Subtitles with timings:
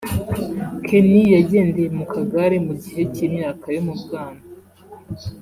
[0.85, 4.43] Kenny yagendeye mu kagare mu gihe cy’imyaka yo mu bwana